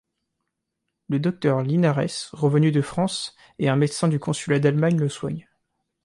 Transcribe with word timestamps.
Le 1.09 1.19
docteur 1.19 1.61
Linarès, 1.61 2.31
revenu 2.33 2.71
de 2.71 2.81
France 2.81 3.35
et 3.59 3.69
un 3.69 3.75
médecin 3.75 4.07
du 4.07 4.17
consulat 4.17 4.57
d'Allemagne 4.57 4.97
le 4.97 5.09
soignent. 5.09 5.47